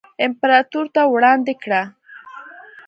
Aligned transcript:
امپراتور 0.25 0.85
ته 0.95 1.01
وړاندې 1.13 1.53
کړه. 1.63 1.81